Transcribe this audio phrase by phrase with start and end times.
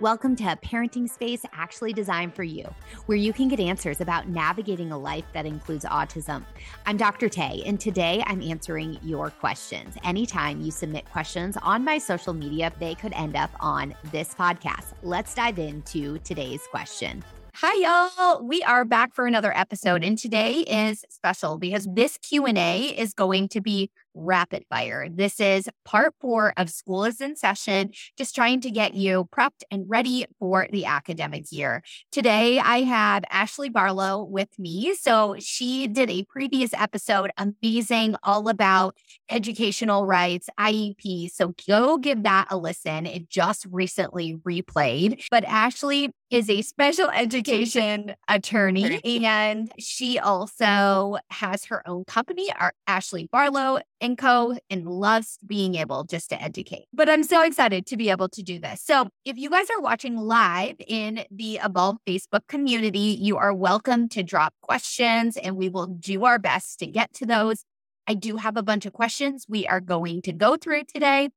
[0.00, 2.64] Welcome to a parenting space actually designed for you,
[3.06, 6.44] where you can get answers about navigating a life that includes autism.
[6.86, 7.28] I'm Dr.
[7.28, 9.94] Tay, and today I'm answering your questions.
[10.02, 14.94] Anytime you submit questions on my social media, they could end up on this podcast.
[15.02, 17.22] Let's dive into today's question.
[17.56, 18.42] Hi y'all.
[18.42, 23.48] We are back for another episode and today is special because this Q&A is going
[23.48, 25.08] to be rapid fire.
[25.10, 29.62] This is part 4 of school is in session, just trying to get you prepped
[29.70, 31.82] and ready for the academic year.
[32.10, 34.94] Today I have Ashley Barlow with me.
[34.94, 38.96] So she did a previous episode amazing all about
[39.30, 41.30] educational rights, IEP.
[41.30, 43.06] So go give that a listen.
[43.06, 45.24] It just recently replayed.
[45.30, 52.72] But Ashley is a special education attorney and she also has her own company, our
[52.86, 54.56] Ashley Barlow and Co.
[54.68, 56.86] and loves being able just to educate.
[56.92, 58.82] But I'm so excited to be able to do this.
[58.82, 64.08] So if you guys are watching live in the Evolve Facebook community, you are welcome
[64.10, 67.64] to drop questions and we will do our best to get to those.
[68.06, 71.28] I do have a bunch of questions we are going to go through today.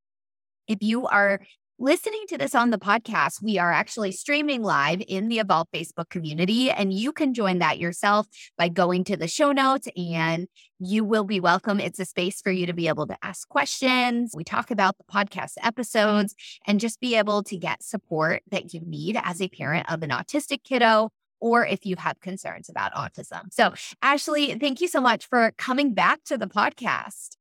[0.68, 1.42] If you are
[1.78, 6.10] listening to this on the podcast, we are actually streaming live in the Evolve Facebook
[6.10, 10.48] community, and you can join that yourself by going to the show notes and
[10.80, 11.80] you will be welcome.
[11.80, 14.32] It's a space for you to be able to ask questions.
[14.34, 18.82] We talk about the podcast episodes and just be able to get support that you
[18.86, 23.52] need as a parent of an autistic kiddo or if you have concerns about autism.
[23.52, 27.36] So, Ashley, thank you so much for coming back to the podcast.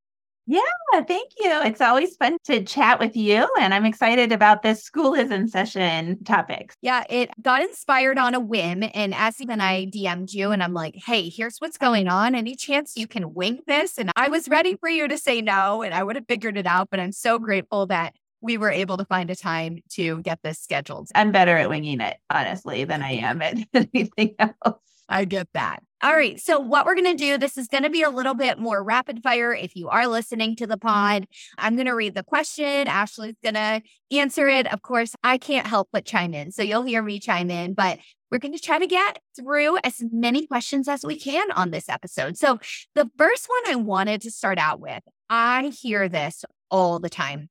[0.47, 0.61] Yeah,
[1.09, 1.63] thank you.
[1.63, 3.49] It's always fun to chat with you.
[3.59, 6.77] And I'm excited about this school is in session topics.
[6.83, 8.85] Yeah, it got inspired on a whim.
[8.93, 12.35] And as even I DM'd you and I'm like, hey, here's what's going on.
[12.35, 13.97] Any chance you can wing this?
[13.97, 16.67] And I was ready for you to say no, and I would have figured it
[16.67, 16.89] out.
[16.91, 20.59] But I'm so grateful that we were able to find a time to get this
[20.59, 21.09] scheduled.
[21.15, 24.79] I'm better at winging it, honestly, than I am at anything else.
[25.09, 25.83] I get that.
[26.03, 26.39] All right.
[26.39, 28.83] So, what we're going to do, this is going to be a little bit more
[28.83, 29.55] rapid fire.
[29.55, 30.87] If you are listening to the mm-hmm.
[30.87, 31.27] pod,
[31.57, 32.87] I'm going to read the question.
[32.89, 34.71] Ashley's going to answer it.
[34.73, 36.53] Of course, I can't help but chime in.
[36.53, 37.99] So, you'll hear me chime in, but
[38.31, 41.89] we're going to try to get through as many questions as we can on this
[41.89, 42.37] episode.
[42.37, 42.59] So,
[42.95, 47.49] the first one I wanted to start out with, I hear this all the time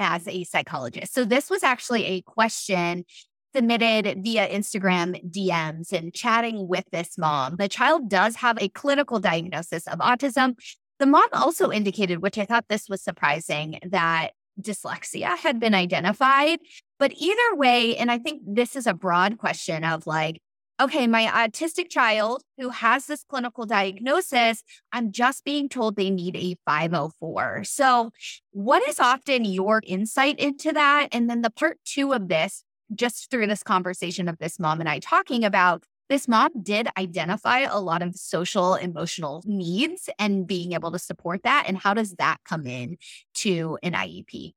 [0.00, 1.14] as a psychologist.
[1.14, 3.04] So, this was actually a question
[3.54, 7.56] submitted via Instagram DMs and chatting with this mom.
[7.56, 10.54] The child does have a clinical diagnosis of autism.
[10.98, 16.58] The mom also indicated, which I thought this was surprising, that dyslexia had been identified.
[16.98, 20.40] But either way, and I think this is a broad question of like,
[20.80, 24.62] okay, my autistic child who has this clinical diagnosis,
[24.92, 27.64] I'm just being told they need a 504.
[27.64, 28.10] So,
[28.50, 31.08] what is often your insight into that?
[31.12, 32.64] And then the part two of this
[32.94, 37.60] just through this conversation of this mom and I talking about this mom did identify
[37.60, 42.14] a lot of social emotional needs and being able to support that and how does
[42.16, 42.98] that come in
[43.34, 44.54] to an IEP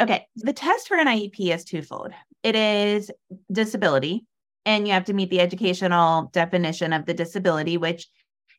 [0.00, 2.12] okay the test for an IEP is twofold
[2.42, 3.10] it is
[3.50, 4.24] disability
[4.66, 8.06] and you have to meet the educational definition of the disability which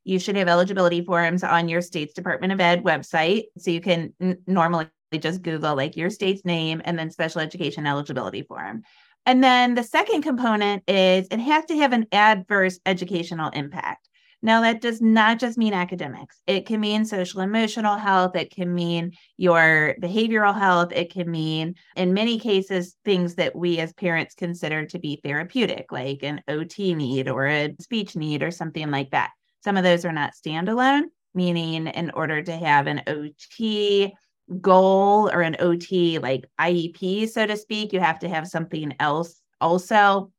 [0.04, 4.14] you should have eligibility forms on your state's department of ed website so you can
[4.22, 4.88] n- normally
[5.20, 8.84] just Google like your state's name and then special education eligibility form.
[9.26, 14.08] And then the second component is it has to have an adverse educational impact.
[14.42, 16.40] Now, that does not just mean academics.
[16.46, 18.36] It can mean social emotional health.
[18.36, 20.92] It can mean your behavioral health.
[20.92, 25.92] It can mean, in many cases, things that we as parents consider to be therapeutic,
[25.92, 29.32] like an OT need or a speech need or something like that.
[29.64, 34.14] Some of those are not standalone, meaning, in order to have an OT
[34.62, 39.42] goal or an OT like IEP, so to speak, you have to have something else
[39.60, 40.32] also.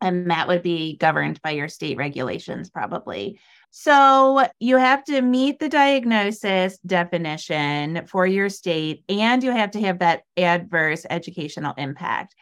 [0.00, 3.38] And that would be governed by your state regulations, probably.
[3.70, 9.80] So you have to meet the diagnosis definition for your state, and you have to
[9.80, 12.34] have that adverse educational impact.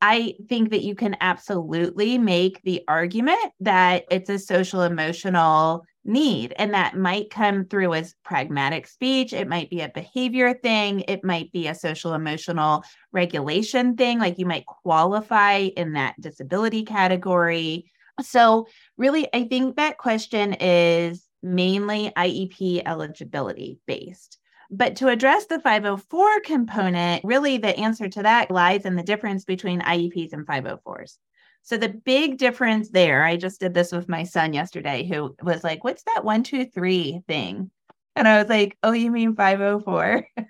[0.00, 6.52] I think that you can absolutely make the argument that it's a social emotional need.
[6.56, 9.32] And that might come through as pragmatic speech.
[9.32, 11.00] It might be a behavior thing.
[11.08, 14.18] It might be a social emotional regulation thing.
[14.18, 17.90] Like you might qualify in that disability category.
[18.20, 24.38] So, really, I think that question is mainly IEP eligibility based.
[24.70, 29.44] But to address the 504 component, really the answer to that lies in the difference
[29.44, 31.18] between IEPs and 504s.
[31.64, 35.64] So the big difference there, I just did this with my son yesterday, who was
[35.64, 37.70] like, What's that one, two, three thing?
[38.14, 40.26] And I was like, Oh, you mean 504?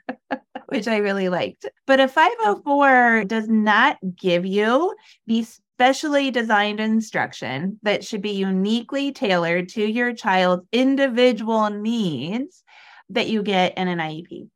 [0.68, 1.66] which I really liked.
[1.86, 4.94] But a 504 does not give you
[5.26, 12.64] the specially designed instruction that should be uniquely tailored to your child's individual needs
[13.10, 14.48] that you get in an IEP.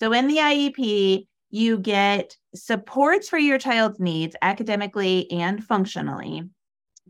[0.00, 6.42] So in the IEP, you get supports for your child's needs academically and functionally,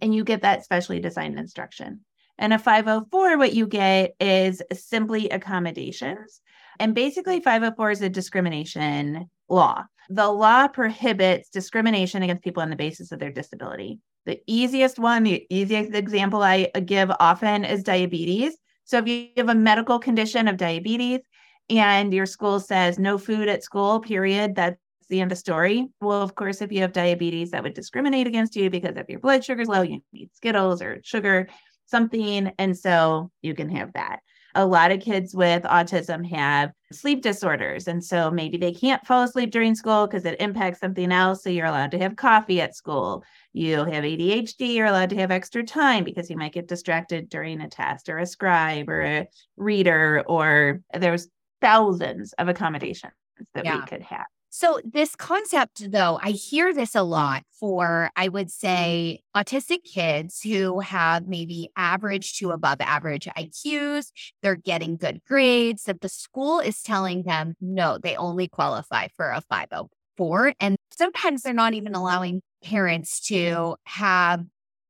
[0.02, 2.00] and you get that specially designed instruction.
[2.38, 6.40] And a 504, what you get is simply accommodations.
[6.78, 9.84] And basically, 504 is a discrimination law.
[10.10, 14.00] The law prohibits discrimination against people on the basis of their disability.
[14.26, 18.56] The easiest one, the easiest example I give often is diabetes.
[18.84, 21.20] So if you have a medical condition of diabetes
[21.68, 25.88] and your school says no food at school, period, that's the end of story.
[26.00, 29.20] Well, of course, if you have diabetes, that would discriminate against you because if your
[29.20, 31.48] blood sugar is low, you need Skittles or sugar,
[31.86, 32.52] something.
[32.58, 34.20] And so you can have that
[34.56, 37.86] a lot of kids with autism have sleep disorders.
[37.86, 41.42] And so maybe they can't fall asleep during school because it impacts something else.
[41.42, 43.22] So you're allowed to have coffee at school.
[43.52, 47.60] You have ADHD, you're allowed to have extra time because you might get distracted during
[47.60, 51.28] a test or a scribe or a reader, or there's
[51.66, 53.12] thousands of accommodations
[53.54, 53.80] that yeah.
[53.80, 54.26] we could have.
[54.50, 60.40] So, this concept, though, I hear this a lot for, I would say, autistic kids
[60.40, 64.06] who have maybe average to above average IQs.
[64.42, 69.30] They're getting good grades, that the school is telling them, no, they only qualify for
[69.30, 70.54] a 504.
[70.58, 74.42] And sometimes they're not even allowing parents to have,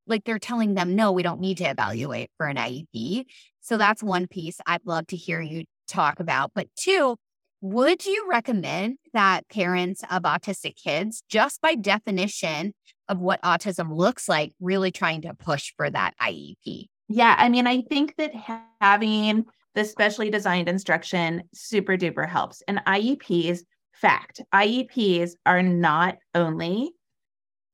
[0.06, 3.24] like, they're telling them, no, we don't need to evaluate for an IEP.
[3.62, 6.52] So, that's one piece I'd love to hear you talk about.
[6.54, 7.16] But two,
[7.60, 12.74] would you recommend that parents of autistic kids, just by definition
[13.08, 16.86] of what autism looks like, really trying to push for that IEP?
[17.08, 18.32] Yeah, I mean, I think that
[18.80, 22.62] having the specially designed instruction super duper helps.
[22.66, 23.60] And IEPs,
[23.92, 26.90] fact, IEPs are not only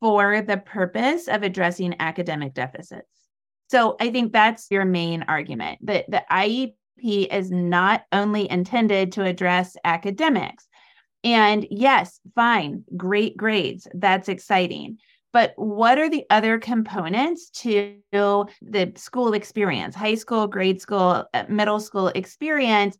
[0.01, 3.07] for the purpose of addressing academic deficits.
[3.71, 6.23] So I think that's your main argument that the
[7.01, 10.69] IEP is not only intended to address academics.
[11.25, 13.87] And yes, fine, great grades.
[13.95, 14.99] That's exciting.
[15.33, 21.45] But what are the other components to the school experience, high school, grade school, uh,
[21.49, 22.99] middle school experience,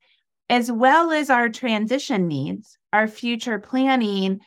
[0.49, 4.41] as well as our transition needs, our future planning,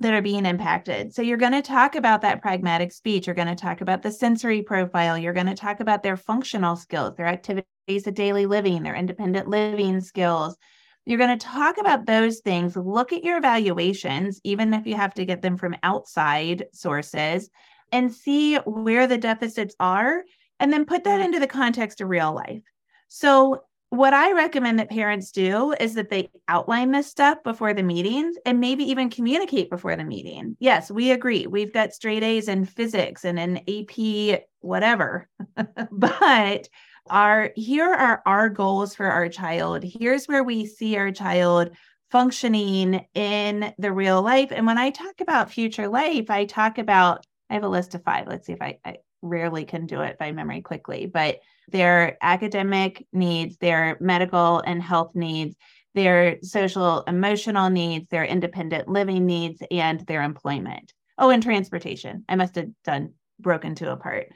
[0.00, 1.12] that are being impacted.
[1.12, 3.26] So you're going to talk about that pragmatic speech.
[3.26, 5.18] You're going to talk about the sensory profile.
[5.18, 9.48] You're going to talk about their functional skills, their activities of daily living, their independent
[9.48, 10.56] living skills.
[11.04, 12.76] You're going to talk about those things.
[12.76, 17.50] Look at your evaluations, even if you have to get them from outside sources,
[17.90, 20.22] and see where the deficits are,
[20.60, 21.24] and then put that mm-hmm.
[21.24, 22.62] into the context of real life.
[23.08, 27.82] So what I recommend that parents do is that they outline this stuff before the
[27.82, 30.56] meetings and maybe even communicate before the meeting.
[30.58, 31.46] Yes, we agree.
[31.46, 35.28] We've got straight A's in physics and an AP, whatever.
[35.90, 36.68] but
[37.08, 39.82] our here are our goals for our child.
[39.82, 41.70] Here's where we see our child
[42.10, 44.50] functioning in the real life.
[44.50, 48.02] And when I talk about future life, I talk about, I have a list of
[48.02, 48.26] five.
[48.26, 53.06] Let's see if I, I rarely can do it by memory quickly, but their academic
[53.12, 55.56] needs, their medical and health needs,
[55.94, 60.92] their social emotional needs, their independent living needs, and their employment.
[61.18, 62.24] Oh, and transportation.
[62.28, 64.28] I must have done broken two apart.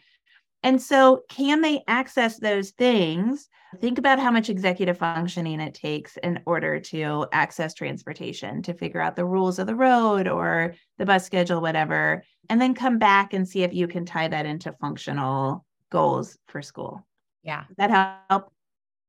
[0.63, 3.49] And so, can they access those things?
[3.81, 9.01] Think about how much executive functioning it takes in order to access transportation, to figure
[9.01, 13.33] out the rules of the road or the bus schedule, whatever, and then come back
[13.33, 17.05] and see if you can tie that into functional goals for school.
[17.43, 17.65] Yeah.
[17.69, 18.53] Does that help?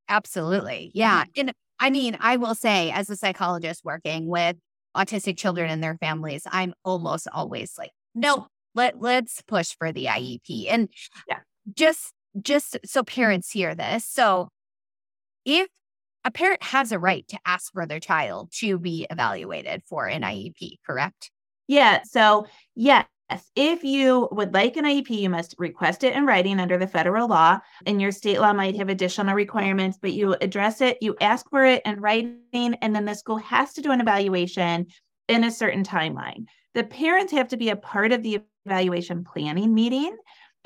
[0.10, 0.92] Absolutely.
[0.94, 1.24] Yeah.
[1.24, 1.40] Mm-hmm.
[1.40, 4.56] And I mean, I will say, as a psychologist working with
[4.96, 10.06] autistic children and their families, I'm almost always like, no, let let's push for the
[10.06, 10.24] mm-hmm.
[10.24, 10.68] IEP.
[10.70, 10.90] And
[11.28, 11.40] yeah,
[11.76, 14.06] just just so parents hear this.
[14.06, 14.50] So
[15.46, 15.68] if
[16.26, 20.22] a parent has a right to ask for their child to be evaluated for an
[20.22, 21.32] IEP, correct?
[21.68, 22.02] Yeah.
[22.04, 23.06] So, yes,
[23.56, 27.28] if you would like an IEP, you must request it in writing under the federal
[27.28, 31.50] law, and your state law might have additional requirements, but you address it, you ask
[31.50, 34.88] for it in writing, and then the school has to do an evaluation
[35.28, 36.46] in a certain timeline.
[36.74, 40.16] The parents have to be a part of the evaluation planning meeting.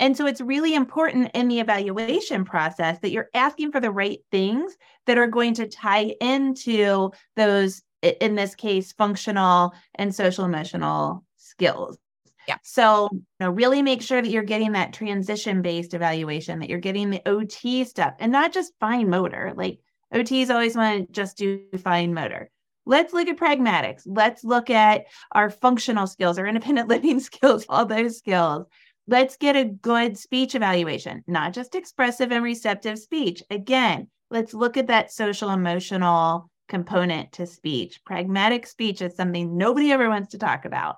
[0.00, 4.20] And so it's really important in the evaluation process that you're asking for the right
[4.30, 4.76] things
[5.06, 11.98] that are going to tie into those, in this case, functional and social emotional skills.
[12.46, 12.58] Yeah.
[12.62, 16.78] So, you know, really make sure that you're getting that transition based evaluation, that you're
[16.78, 19.52] getting the OT stuff and not just fine motor.
[19.56, 19.80] Like
[20.14, 22.50] OTs always want to just do fine motor.
[22.88, 24.04] Let's look at pragmatics.
[24.06, 28.66] Let's look at our functional skills, our independent living skills, all those skills.
[29.06, 33.42] Let's get a good speech evaluation, not just expressive and receptive speech.
[33.50, 38.00] Again, let's look at that social emotional component to speech.
[38.06, 40.96] Pragmatic speech is something nobody ever wants to talk about.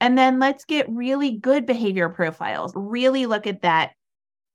[0.00, 3.92] And then let's get really good behavior profiles, really look at that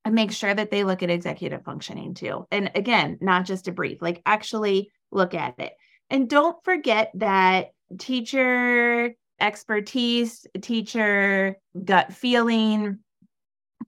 [0.03, 2.47] and make sure that they look at executive functioning too.
[2.50, 5.73] And again, not just a brief, like actually look at it.
[6.12, 13.00] And don't forget that teacher expertise, teacher gut feeling,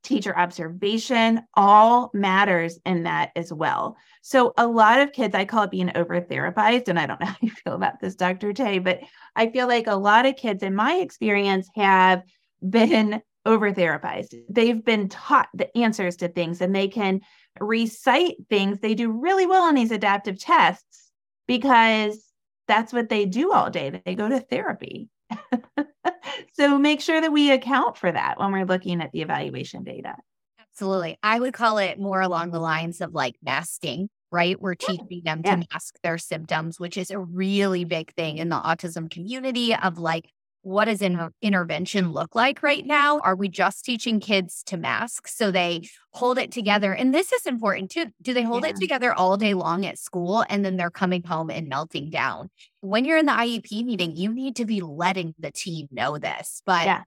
[0.03, 3.97] teacher observation all matters in that as well.
[4.21, 7.27] So a lot of kids, I call it being over therapized, and I don't know
[7.27, 8.53] how you feel about this, Dr.
[8.53, 9.01] Tay, but
[9.35, 12.23] I feel like a lot of kids in my experience have
[12.67, 14.33] been over therapized.
[14.49, 17.19] They've been taught the answers to things and they can
[17.59, 18.79] recite things.
[18.79, 21.02] They do really well on these adaptive tests
[21.47, 22.23] because
[22.67, 24.01] that's what they do all day.
[24.05, 25.09] They go to therapy.
[26.53, 30.15] so make sure that we account for that when we're looking at the evaluation data.
[30.59, 31.17] Absolutely.
[31.21, 34.59] I would call it more along the lines of like masking, right?
[34.59, 35.57] We're teaching them yeah.
[35.57, 39.99] to mask their symptoms, which is a really big thing in the autism community of
[39.99, 40.29] like,
[40.63, 41.29] what does an oh.
[41.41, 43.19] intervention look like right now?
[43.19, 46.93] Are we just teaching kids to mask so they hold it together?
[46.93, 48.07] And this is important too.
[48.21, 48.71] Do they hold yeah.
[48.71, 52.49] it together all day long at school and then they're coming home and melting down?
[52.79, 56.63] When you're in the IEP meeting, you need to be letting the team know this.
[56.65, 57.03] But yeah.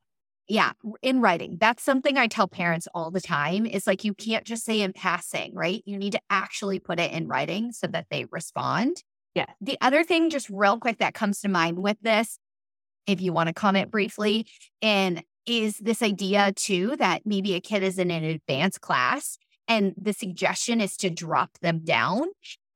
[0.49, 1.57] Yeah, in writing.
[1.59, 4.93] That's something I tell parents all the time is like, you can't just say in
[4.93, 5.83] passing, right?
[5.87, 9.03] You need to actually put it in writing so that they respond.
[9.35, 9.47] Yeah.
[9.61, 12.39] The other thing, just real quick, that comes to mind with this
[13.07, 14.47] if you want to comment briefly,
[14.83, 19.95] and is this idea too that maybe a kid is in an advanced class and
[20.01, 22.27] the suggestion is to drop them down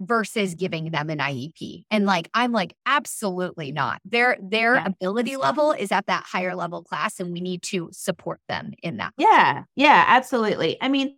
[0.01, 1.85] versus giving them an IEP.
[1.91, 4.01] And like I'm like absolutely not.
[4.05, 4.87] Their their yeah.
[4.87, 8.97] ability level is at that higher level class and we need to support them in
[8.97, 9.13] that.
[9.19, 9.65] Yeah.
[9.77, 10.79] Yeah, absolutely.
[10.81, 11.17] I mean,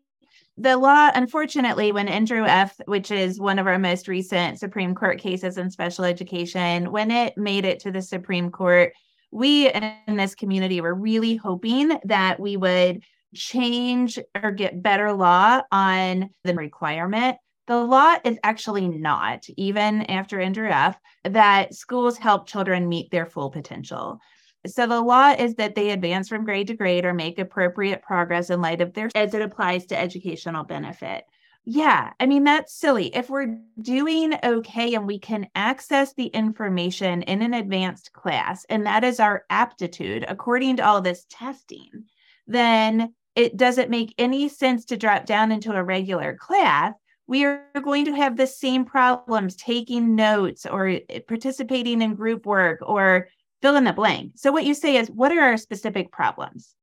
[0.57, 5.19] the law, unfortunately, when Endrew F., which is one of our most recent Supreme Court
[5.19, 8.93] cases in special education, when it made it to the Supreme Court,
[9.31, 13.03] we in this community were really hoping that we would
[13.35, 17.39] change or get better law on the requirement.
[17.67, 23.25] The law is actually not, even after Endrew F., that schools help children meet their
[23.25, 24.19] full potential.
[24.67, 28.51] So the law is that they advance from grade to grade or make appropriate progress
[28.51, 31.25] in light of their as it applies to educational benefit.
[31.65, 33.15] Yeah, I mean that's silly.
[33.15, 38.87] If we're doing okay and we can access the information in an advanced class and
[38.87, 42.05] that is our aptitude according to all this testing,
[42.47, 46.95] then it doesn't make any sense to drop down into a regular class
[47.27, 52.81] we are going to have the same problems taking notes or participating in group work
[52.83, 53.29] or
[53.63, 54.33] fill in the blank.
[54.35, 56.75] So, what you say is, what are our specific problems?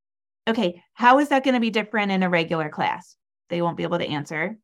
[0.48, 3.14] Okay, how is that going to be different in a regular class?
[3.50, 4.56] They won't be able to answer.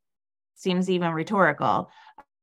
[0.55, 1.89] Seems even rhetorical.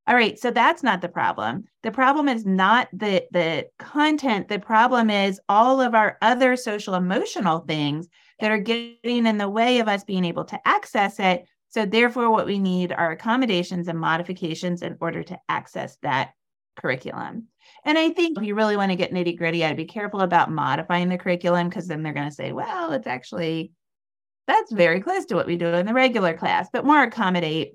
[0.07, 1.65] All right, so that's not the problem.
[1.81, 4.47] The problem is not the the content.
[4.47, 8.07] The problem is all of our other social emotional things
[8.39, 11.45] that are getting in the way of us being able to access it.
[11.69, 16.31] So therefore what we need are accommodations and modifications in order to access that
[16.75, 17.47] curriculum.
[17.83, 20.51] And I think if you really want to get nitty gritty, I'd be careful about
[20.51, 23.71] modifying the curriculum because then they're going to say, well, it's actually,
[24.47, 27.73] that's very close to what we do in the regular class, but more accommodate.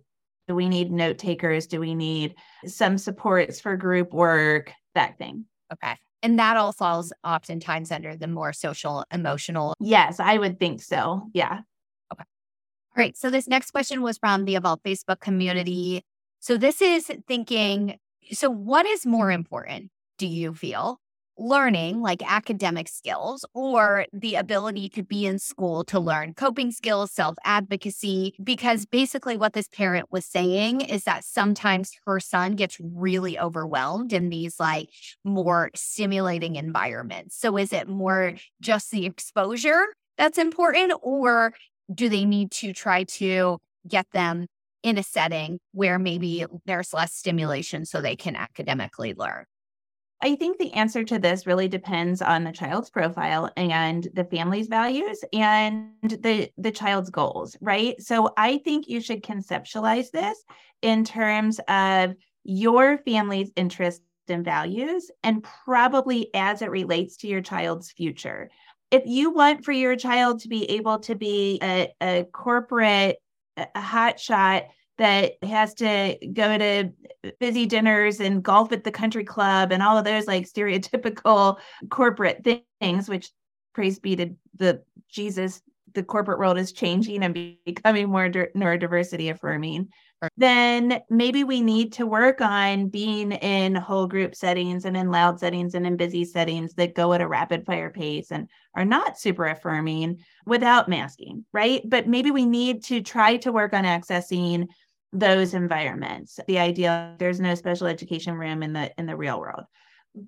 [0.48, 1.68] Do we need note takers?
[1.68, 2.34] Do we need
[2.66, 4.72] some supports for group work?
[4.96, 5.44] That thing.
[5.72, 5.94] Okay.
[6.22, 9.74] And that all falls oftentimes under the more social emotional.
[9.78, 11.22] Yes, I would think so.
[11.32, 11.60] Yeah.
[12.12, 12.24] Okay.
[12.24, 13.16] All right.
[13.16, 16.02] So this next question was from the Evolve Facebook community.
[16.40, 17.98] So this is thinking
[18.32, 19.40] so, what is more mm-hmm.
[19.40, 20.98] important, do you feel?
[21.38, 27.12] Learning like academic skills or the ability to be in school to learn coping skills,
[27.12, 28.34] self advocacy?
[28.42, 34.12] Because basically, what this parent was saying is that sometimes her son gets really overwhelmed
[34.12, 34.90] in these like
[35.24, 37.38] more stimulating environments.
[37.38, 39.86] So, is it more just the exposure
[40.18, 41.54] that's important, or
[41.92, 43.58] do they need to try to
[43.88, 44.46] get them
[44.82, 49.44] in a setting where maybe there's less stimulation so they can academically learn?
[50.22, 54.68] I think the answer to this really depends on the child's profile and the family's
[54.68, 58.00] values and the the child's goals, right?
[58.02, 60.44] So I think you should conceptualize this
[60.82, 67.40] in terms of your family's interests and values and probably as it relates to your
[67.40, 68.50] child's future.
[68.90, 73.18] If you want for your child to be able to be a, a corporate
[73.56, 74.64] a hot shot
[74.98, 76.90] that has to go to
[77.38, 82.46] busy dinners and golf at the country club and all of those like stereotypical corporate
[82.80, 83.30] things, which
[83.74, 85.62] praise be to the Jesus,
[85.94, 89.88] the corporate world is changing and becoming more neurodiversity affirming
[90.36, 95.40] then maybe we need to work on being in whole group settings and in loud
[95.40, 99.18] settings and in busy settings that go at a rapid fire pace and are not
[99.18, 101.82] super affirming without masking, right?
[101.88, 104.68] But maybe we need to try to work on accessing
[105.12, 106.38] those environments.
[106.46, 109.64] The idea there's no special education room in the in the real world.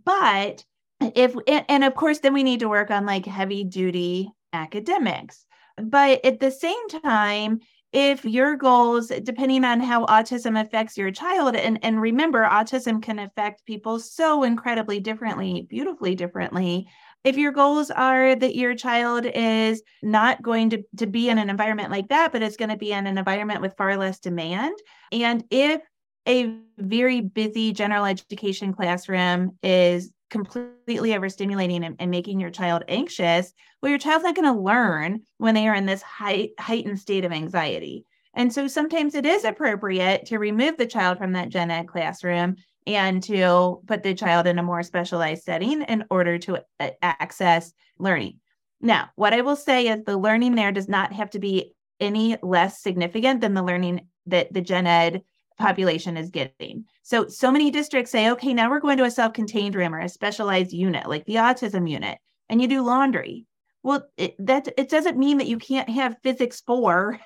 [0.05, 0.65] But
[1.01, 5.45] if and of course then we need to work on like heavy duty academics.
[5.77, 7.61] But at the same time,
[7.93, 13.19] if your goals depending on how autism affects your child and and remember autism can
[13.19, 16.89] affect people so incredibly differently beautifully differently.
[17.25, 21.51] If your goals are that your child is not going to, to be in an
[21.51, 24.75] environment like that but it's going to be in an environment with far less demand
[25.13, 25.81] and if
[26.27, 33.53] a very busy general education classroom is completely overstimulating and, and making your child anxious,
[33.81, 37.25] well, your child's not going to learn when they are in this high, heightened state
[37.25, 38.07] of anxiety.
[38.35, 42.57] And so sometimes it is appropriate to remove the child from that gen ed classroom
[42.87, 47.73] and to put the child in a more specialized setting in order to uh, access
[47.99, 48.41] learning.
[48.81, 52.39] Now, what I will say is the learning there does not have to be any
[52.43, 55.23] less significant than the learning that the gen ed
[55.59, 56.85] population is getting.
[57.03, 60.01] So, so many districts say, okay, now we're going to a self contained room or
[60.01, 62.19] a specialized unit like the autism unit,
[62.49, 63.47] and you do laundry.
[63.83, 67.19] Well, it, that it doesn't mean that you can't have physics four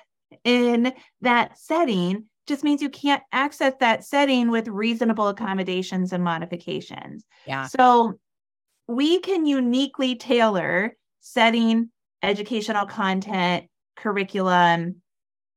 [0.43, 2.25] in that setting.
[2.47, 7.25] Just means you can't access that setting with reasonable accommodations and modifications.
[7.45, 7.67] Yeah.
[7.67, 8.17] So
[8.87, 11.89] we can uniquely tailor setting,
[12.23, 13.65] educational content,
[13.97, 15.01] curriculum,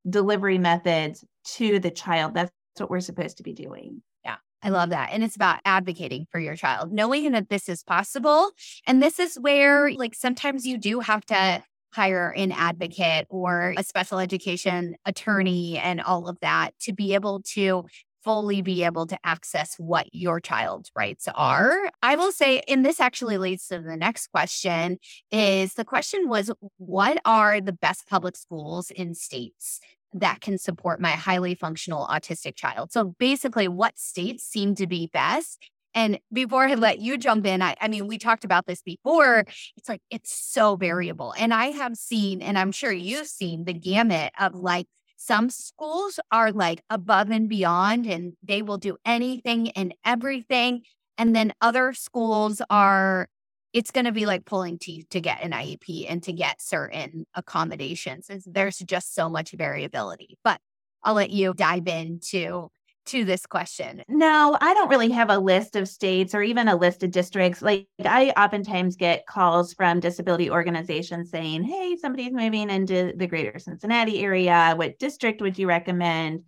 [0.09, 2.33] delivery methods to the child.
[2.33, 2.51] That's
[2.81, 4.01] what we're supposed to be doing.
[4.25, 5.11] Yeah, I love that.
[5.13, 8.51] And it's about advocating for your child, knowing that this is possible.
[8.85, 13.83] And this is where, like, sometimes you do have to hire an advocate or a
[13.83, 17.85] special education attorney and all of that to be able to
[18.23, 21.89] fully be able to access what your child's rights are.
[22.03, 24.99] I will say, and this actually leads to the next question
[25.31, 29.79] is the question was, what are the best public schools in states
[30.13, 32.91] that can support my highly functional autistic child.
[32.91, 35.69] So basically, what states seem to be best.
[35.93, 39.45] And before I let you jump in, I, I mean, we talked about this before.
[39.75, 41.33] It's like, it's so variable.
[41.37, 46.19] And I have seen, and I'm sure you've seen the gamut of like, some schools
[46.31, 50.81] are like above and beyond, and they will do anything and everything.
[51.17, 53.27] And then other schools are
[53.73, 57.25] it's going to be like pulling teeth to get an IEP and to get certain
[57.35, 58.29] accommodations.
[58.45, 60.37] There's just so much variability.
[60.43, 60.59] But
[61.03, 62.69] I'll let you dive into
[63.07, 64.03] to this question.
[64.07, 67.61] No, I don't really have a list of states or even a list of districts.
[67.61, 73.57] Like I oftentimes get calls from disability organizations saying, "Hey, somebody's moving into the greater
[73.57, 74.73] Cincinnati area.
[74.75, 76.43] What district would you recommend?"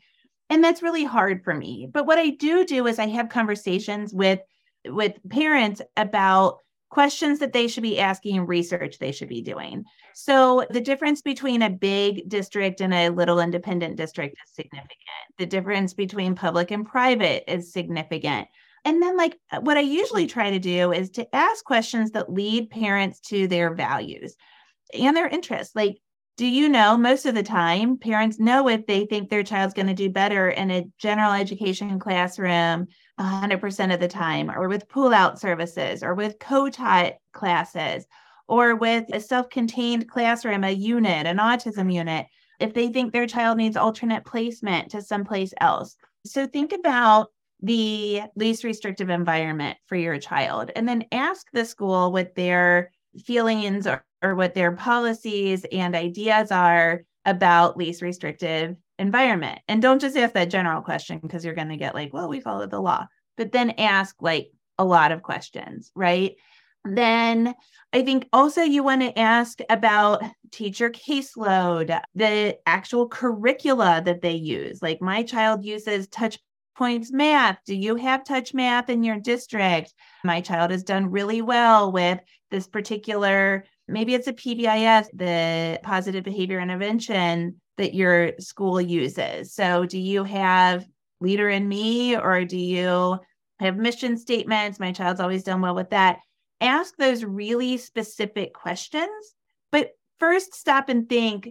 [0.49, 1.87] And that's really hard for me.
[1.91, 4.39] But what I do do is I have conversations with
[4.85, 6.59] with parents about
[6.93, 9.83] questions that they should be asking, research they should be doing.
[10.13, 14.99] So the difference between a big district and a little independent district is significant.
[15.39, 18.47] The difference between public and private is significant.
[18.85, 22.69] And then, like, what I usually try to do is to ask questions that lead
[22.69, 24.35] parents to their values
[24.93, 25.75] and their interests.
[25.75, 25.97] Like,
[26.37, 29.87] do you know most of the time parents know if they think their child's going
[29.87, 32.87] to do better in a general education classroom
[33.19, 38.05] 100% of the time or with pull out services or with co-taught classes
[38.47, 42.25] or with a self-contained classroom a unit an autism unit
[42.59, 45.95] if they think their child needs alternate placement to someplace else.
[46.25, 47.29] So think about
[47.61, 52.91] the least restrictive environment for your child and then ask the school what their
[53.25, 59.59] feelings or or what their policies and ideas are about least restrictive environment.
[59.67, 62.39] And don't just ask that general question because you're going to get like, well, we
[62.39, 63.05] follow the law,
[63.37, 64.47] but then ask like
[64.79, 66.33] a lot of questions, right?
[66.85, 67.53] Then
[67.93, 74.33] I think also you want to ask about teacher caseload, the actual curricula that they
[74.33, 74.81] use.
[74.81, 76.39] Like my child uses touch
[76.75, 77.59] points math.
[77.65, 79.93] Do you have touch math in your district?
[80.23, 82.19] My child has done really well with
[82.51, 89.53] this particular Maybe it's a PBIS, the positive behavior intervention that your school uses.
[89.53, 90.85] So, do you have
[91.19, 93.19] leader in me or do you
[93.59, 94.79] have mission statements?
[94.79, 96.19] My child's always done well with that.
[96.61, 99.35] Ask those really specific questions,
[99.71, 101.49] but first stop and think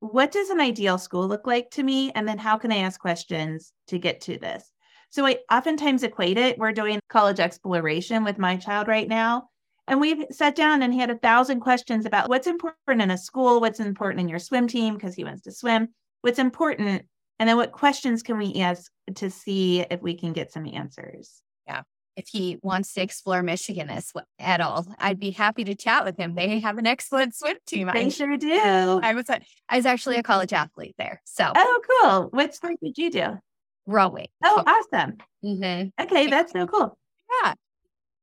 [0.00, 2.10] what does an ideal school look like to me?
[2.12, 4.68] And then how can I ask questions to get to this?
[5.10, 6.58] So I oftentimes equate it.
[6.58, 9.44] We're doing college exploration with my child right now.
[9.88, 13.18] And we've sat down and he had a thousand questions about what's important in a
[13.18, 15.88] school, what's important in your swim team, because he wants to swim,
[16.20, 17.02] what's important,
[17.38, 21.42] and then what questions can we ask to see if we can get some answers.
[21.66, 21.82] Yeah.
[22.14, 26.16] If he wants to explore Michigan as at all, I'd be happy to chat with
[26.18, 26.34] him.
[26.34, 27.90] They have an excellent swim team.
[27.92, 29.00] They I, sure do.
[29.02, 31.22] I was I was actually a college athlete there.
[31.24, 32.28] So oh, cool.
[32.30, 33.38] What sport did you do?
[33.86, 34.28] Rowing.
[34.44, 35.16] Oh, awesome.
[35.44, 36.02] Mm-hmm.
[36.02, 36.96] Okay, that's so cool.
[37.42, 37.54] Yeah,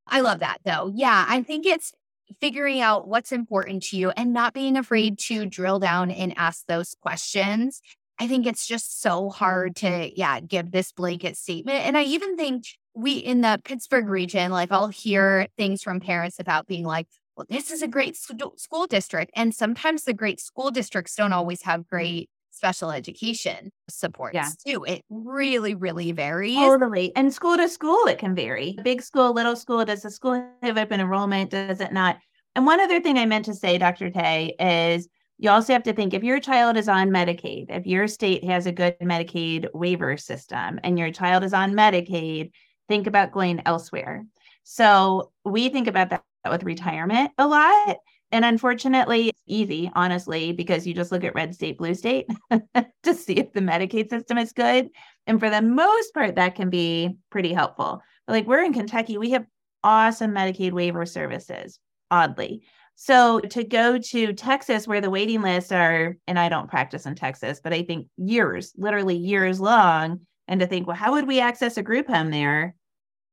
[0.10, 0.92] I love that though.
[0.94, 1.94] Yeah, I think it's
[2.40, 6.66] figuring out what's important to you and not being afraid to drill down and ask
[6.68, 7.82] those questions.
[8.20, 11.86] I think it's just so hard to, yeah, give this blanket statement.
[11.86, 16.40] And I even think we in the Pittsburgh region, like I'll hear things from parents
[16.40, 19.32] about being like, well, this is a great school district.
[19.36, 24.50] And sometimes the great school districts don't always have great special education supports yeah.
[24.68, 24.84] too.
[24.84, 26.58] It really, really varies.
[26.58, 27.16] Totally.
[27.16, 28.78] And school to school, it can vary.
[28.84, 31.52] Big school, little school, does the school have open enrollment?
[31.52, 32.18] Does it not?
[32.56, 34.10] And one other thing I meant to say, Dr.
[34.10, 38.10] Tay, is you also have to think if your child is on Medicaid, if your
[38.10, 42.52] state has a good Medicaid waiver system and your child is on Medicaid,
[42.90, 44.26] think about going elsewhere.
[44.66, 48.00] So we think about that with retirement a lot.
[48.32, 52.28] And unfortunately, it's easy, honestly, because you just look at red state, blue state
[53.04, 54.90] to see if the Medicaid system is good.
[55.26, 58.02] And for the most part, that can be pretty helpful.
[58.28, 59.46] But like we're in Kentucky, we have
[59.84, 61.80] awesome Medicaid waiver services,
[62.12, 62.62] oddly.
[62.96, 67.16] So to go to Texas, where the waiting lists are, and I don't practice in
[67.16, 71.40] Texas, but I think years, literally years long, and to think, well, how would we
[71.40, 72.76] access a group home there?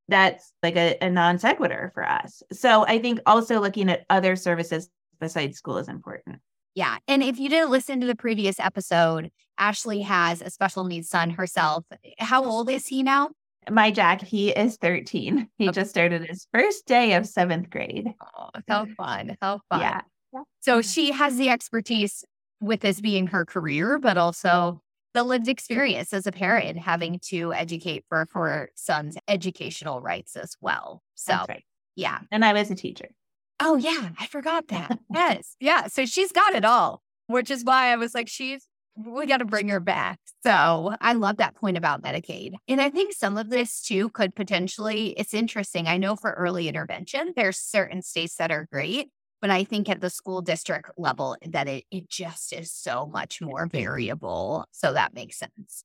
[0.08, 2.42] That's like a, a non sequitur for us.
[2.52, 4.88] So I think also looking at other services
[5.20, 6.40] besides school is important.
[6.74, 6.98] Yeah.
[7.08, 11.30] And if you didn't listen to the previous episode, Ashley has a special needs son
[11.30, 11.84] herself.
[12.18, 13.30] How old is he now?
[13.70, 15.48] My Jack, he is 13.
[15.58, 15.74] He okay.
[15.74, 18.12] just started his first day of seventh grade.
[18.38, 19.36] Oh, how fun.
[19.40, 19.80] How fun.
[19.80, 20.00] Yeah.
[20.60, 22.24] So she has the expertise
[22.60, 24.82] with this being her career, but also
[25.16, 30.56] the lived experience as a parent having to educate for her son's educational rights as
[30.60, 31.02] well.
[31.14, 31.64] So, right.
[31.94, 32.18] yeah.
[32.30, 33.08] And I was a teacher.
[33.58, 34.10] Oh, yeah.
[34.18, 34.98] I forgot that.
[35.10, 35.56] yes.
[35.58, 35.86] Yeah.
[35.86, 39.46] So she's got it all, which is why I was like, she's, we got to
[39.46, 40.18] bring her back.
[40.42, 42.52] So I love that point about Medicaid.
[42.68, 45.86] And I think some of this too could potentially, it's interesting.
[45.86, 49.08] I know for early intervention, there's certain states that are great.
[49.40, 53.06] But I think at the school district level eh, that it, it just is so
[53.06, 54.64] much more variable.
[54.72, 55.84] So that makes sense.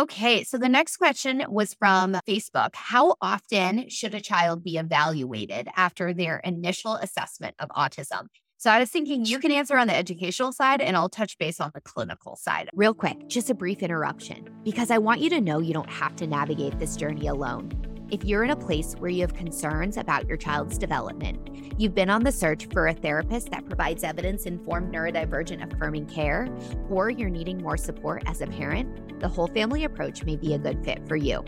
[0.00, 2.70] Okay, so the next question was from Facebook.
[2.74, 8.28] How often should a child be evaluated after their initial assessment of autism?
[8.56, 11.60] So I was thinking you can answer on the educational side and I'll touch base
[11.60, 12.70] on the clinical side.
[12.72, 16.16] Real quick, just a brief interruption because I want you to know you don't have
[16.16, 17.91] to navigate this journey alone.
[18.12, 21.48] If you're in a place where you have concerns about your child's development,
[21.80, 26.46] you've been on the search for a therapist that provides evidence informed neurodivergent affirming care,
[26.90, 30.58] or you're needing more support as a parent, the whole family approach may be a
[30.58, 31.42] good fit for you.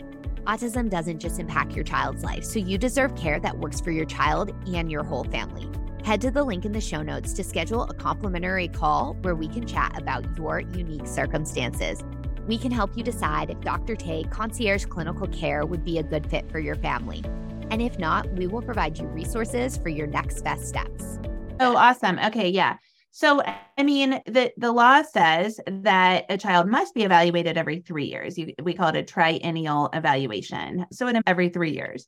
[0.47, 4.05] Autism doesn't just impact your child's life, so you deserve care that works for your
[4.05, 5.69] child and your whole family.
[6.03, 9.47] Head to the link in the show notes to schedule a complimentary call where we
[9.47, 12.03] can chat about your unique circumstances
[12.47, 13.95] we can help you decide if Dr.
[13.95, 17.23] Tay concierge clinical care would be a good fit for your family.
[17.69, 21.19] And if not, we will provide you resources for your next best steps.
[21.59, 22.19] Oh, awesome.
[22.19, 22.77] Okay, yeah.
[23.11, 23.41] So,
[23.77, 28.37] I mean, the, the law says that a child must be evaluated every three years.
[28.37, 30.85] You, we call it a triennial evaluation.
[30.91, 32.07] So, every three years.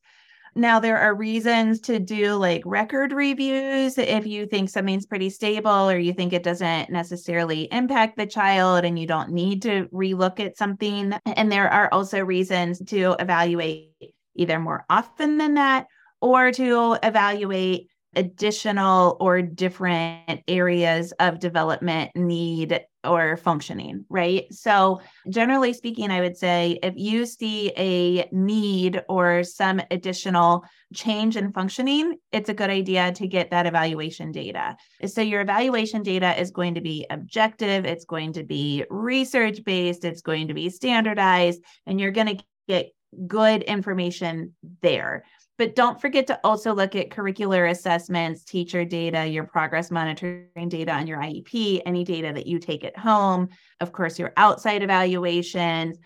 [0.55, 5.89] Now, there are reasons to do like record reviews if you think something's pretty stable
[5.89, 10.39] or you think it doesn't necessarily impact the child and you don't need to relook
[10.39, 11.13] at something.
[11.25, 13.91] And there are also reasons to evaluate
[14.36, 15.88] either more often than that
[16.21, 24.51] or to evaluate additional or different areas of development need or functioning, right?
[24.51, 31.37] So, generally speaking, I would say if you see a need or some additional change
[31.37, 34.75] in functioning, it's a good idea to get that evaluation data.
[35.05, 40.03] So, your evaluation data is going to be objective, it's going to be research based,
[40.03, 42.91] it's going to be standardized, and you're going to get
[43.27, 45.23] good information there.
[45.57, 50.91] But don't forget to also look at curricular assessments, teacher data, your progress monitoring data
[50.91, 55.97] on your IEP, any data that you take at home, of course, your outside evaluations.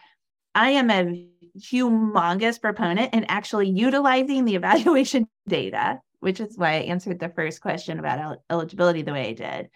[0.56, 1.28] I am a
[1.60, 7.62] humongous proponent in actually utilizing the evaluation data, which is why I answered the first
[7.62, 9.70] question about el- eligibility the way I did.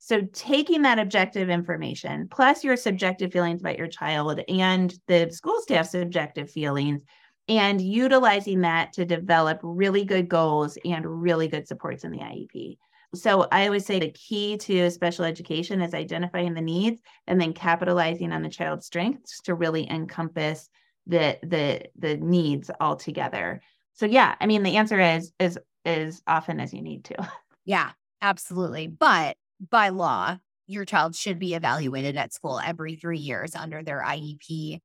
[0.00, 5.60] So, taking that objective information plus your subjective feelings about your child and the school
[5.60, 7.02] staff's subjective feelings,
[7.48, 12.78] and utilizing that to develop really good goals and really good supports in the IEP.
[13.14, 17.54] So, I always say the key to special education is identifying the needs and then
[17.54, 20.68] capitalizing on the child's strengths to really encompass
[21.06, 23.62] the the the needs all together.
[23.94, 27.30] So yeah, I mean the answer is is as often as you need to.
[27.64, 27.90] Yeah,
[28.22, 28.86] absolutely.
[28.86, 34.00] But by law, your child should be evaluated at school every three years under their
[34.02, 34.80] IEP.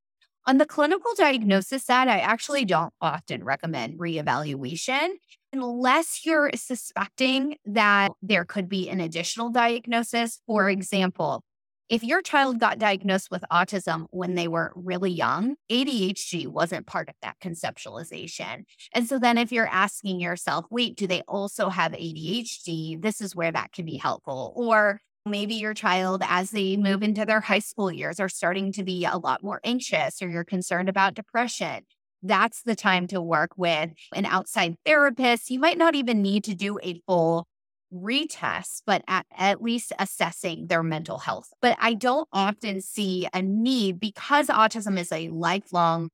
[0.45, 5.12] On the clinical diagnosis side, I actually don't often recommend reevaluation
[5.53, 10.41] unless you're suspecting that there could be an additional diagnosis.
[10.45, 11.43] For example,
[11.88, 17.08] if your child got diagnosed with autism when they were really young, ADHD wasn't part
[17.08, 18.63] of that conceptualization.
[18.93, 23.01] And so then if you're asking yourself, wait, do they also have ADHD?
[23.01, 24.51] This is where that can be helpful.
[24.58, 28.84] Or maybe your child, as they move into their high school years, are starting to
[28.84, 31.84] be a lot more anxious or you're concerned about depression.
[32.22, 35.50] That's the time to work with an outside therapist.
[35.50, 37.48] You might not even need to do a full
[37.94, 41.50] retest, but at, at least assessing their mental health.
[41.62, 46.10] But I don't often see a need because autism is a lifelong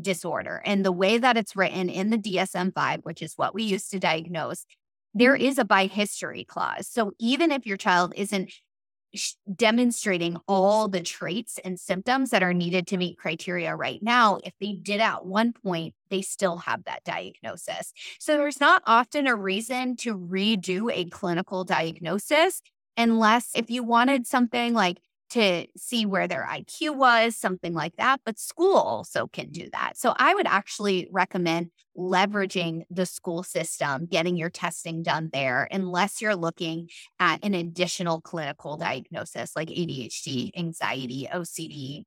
[0.00, 0.62] disorder.
[0.64, 3.88] And the way that it's written in the DSM 5, which is what we use
[3.88, 4.64] to diagnose,
[5.18, 5.60] there mm-hmm.
[5.60, 6.88] a by history clause.
[6.88, 8.52] So even if your child isn't
[9.54, 14.52] demonstrating all the traits and symptoms that are needed to meet criteria right now, if
[14.60, 17.92] they did at one point, they still have that diagnosis.
[18.18, 22.60] So there's not often a reason to redo a clinical diagnosis
[22.96, 24.98] unless if you wanted something like
[25.30, 28.20] to see where their IQ was, something like that.
[28.24, 29.96] But school also can do that.
[29.96, 36.22] So I would actually recommend leveraging the school system, getting your testing done there, unless
[36.22, 36.88] you're looking
[37.18, 42.04] at an additional clinical diagnosis like ADHD, anxiety, OCD,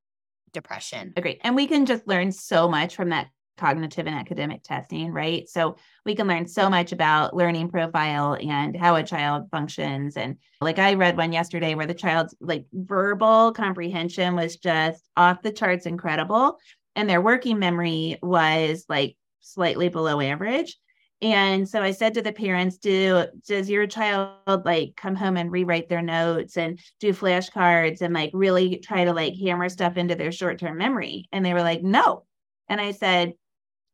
[0.53, 1.13] depression.
[1.15, 1.39] Agreed.
[1.43, 5.47] And we can just learn so much from that cognitive and academic testing, right?
[5.47, 10.17] So we can learn so much about learning profile and how a child functions.
[10.17, 15.41] And like I read one yesterday where the child's like verbal comprehension was just off
[15.41, 16.57] the charts incredible.
[16.95, 20.77] And their working memory was like slightly below average.
[21.21, 25.51] And so I said to the parents, do does your child like come home and
[25.51, 30.15] rewrite their notes and do flashcards and like really try to like hammer stuff into
[30.15, 31.27] their short-term memory?
[31.31, 32.25] And they were like, no.
[32.67, 33.33] And I said,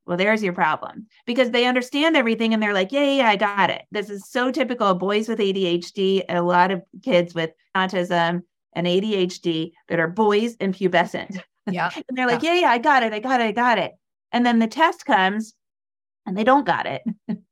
[0.07, 3.69] well, there's your problem because they understand everything and they're like, yeah, yeah, I got
[3.69, 3.83] it.
[3.91, 8.43] This is so typical of boys with ADHD, a lot of kids with autism
[8.73, 11.41] and ADHD that are boys and pubescent.
[11.69, 11.89] Yeah.
[12.09, 12.53] and they're like, yeah.
[12.53, 13.11] yeah, yeah, I got it.
[13.11, 13.45] I got it.
[13.45, 13.91] I got it.
[14.31, 15.53] And then the test comes
[16.25, 17.01] and they don't got it.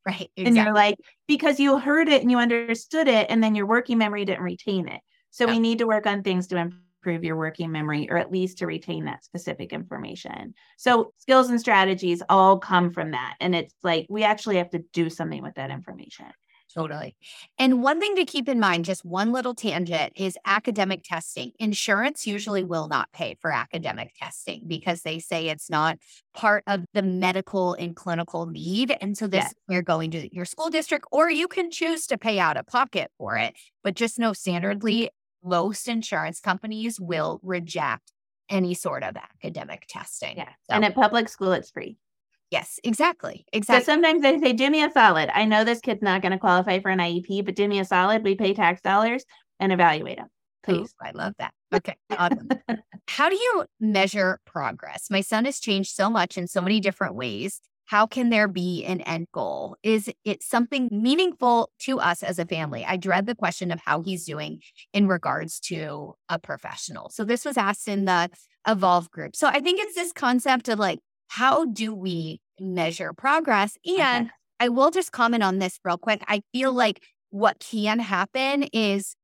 [0.06, 0.30] Right.
[0.36, 0.44] Exactly.
[0.46, 0.96] And you're like,
[1.28, 4.88] because you heard it and you understood it, and then your working memory didn't retain
[4.88, 5.00] it.
[5.30, 5.52] So yeah.
[5.52, 8.66] we need to work on things to improve your working memory or at least to
[8.66, 10.54] retain that specific information.
[10.76, 13.36] So skills and strategies all come from that.
[13.40, 16.26] And it's like we actually have to do something with that information.
[16.76, 17.16] Totally.
[17.58, 21.52] And one thing to keep in mind, just one little tangent, is academic testing.
[21.58, 25.96] Insurance usually will not pay for academic testing because they say it's not
[26.34, 28.94] part of the medical and clinical need.
[29.00, 29.54] And so this yes.
[29.70, 33.10] you're going to your school district, or you can choose to pay out of pocket
[33.16, 33.54] for it.
[33.82, 35.08] But just know standardly,
[35.46, 38.12] most insurance companies will reject
[38.48, 40.36] any sort of academic testing.
[40.36, 40.50] Yeah.
[40.68, 40.74] So.
[40.74, 41.96] And at public school, it's free.
[42.50, 43.44] Yes, exactly.
[43.52, 43.84] Exactly.
[43.84, 45.30] So sometimes they say, do me a solid.
[45.34, 47.84] I know this kid's not going to qualify for an IEP, but do me a
[47.84, 48.22] solid.
[48.22, 49.24] We pay tax dollars
[49.58, 50.28] and evaluate them.
[50.62, 50.94] Please.
[51.00, 51.52] I love that.
[51.74, 51.96] Okay.
[52.16, 52.48] Awesome.
[53.08, 55.08] How do you measure progress?
[55.10, 57.60] My son has changed so much in so many different ways.
[57.86, 59.76] How can there be an end goal?
[59.82, 62.84] Is it something meaningful to us as a family?
[62.84, 64.60] I dread the question of how he's doing
[64.92, 67.10] in regards to a professional.
[67.10, 68.28] So this was asked in the
[68.66, 69.36] Evolve group.
[69.36, 73.76] So I think it's this concept of like, how do we measure progress?
[73.86, 74.30] And okay.
[74.58, 76.22] I will just comment on this real quick.
[76.26, 79.14] I feel like what can happen is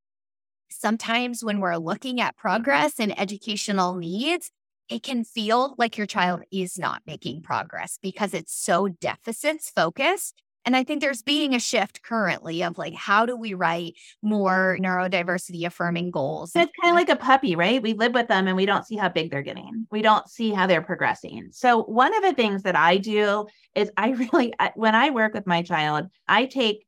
[0.71, 4.51] sometimes when we're looking at progress and educational needs,
[4.93, 10.43] it can feel like your child is not making progress because it's so deficits focused
[10.65, 14.79] and I think there's being a shift currently of like, how do we write more
[14.81, 16.53] neurodiversity affirming goals?
[16.55, 17.83] It's kind of like a puppy, right?
[17.83, 19.87] We live with them and we don't see how big they're getting.
[19.91, 21.49] We don't see how they're progressing.
[21.51, 25.47] So, one of the things that I do is I really, when I work with
[25.47, 26.87] my child, I take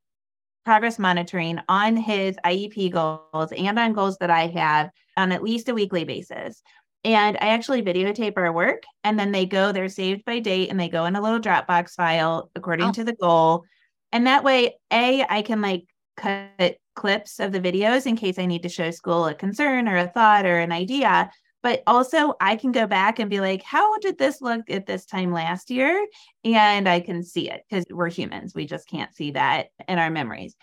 [0.65, 5.69] progress monitoring on his IEP goals and on goals that I have on at least
[5.69, 6.63] a weekly basis.
[7.05, 10.81] And I actually videotape our work and then they go, they're saved by date and
[10.81, 12.93] they go in a little Dropbox file according oh.
[12.93, 13.65] to the goal.
[14.11, 15.85] And that way, A, I can like
[16.17, 19.97] cut clips of the videos in case I need to show school a concern or
[19.97, 21.31] a thought or an idea.
[21.63, 25.07] But also, I can go back and be like, how did this look at this
[25.07, 26.07] time last year?
[26.45, 28.55] And I can see it because we're humans.
[28.55, 30.57] We just can't see that in our memories.